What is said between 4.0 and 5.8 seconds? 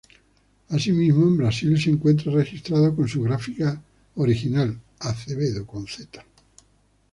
original: Azevedo.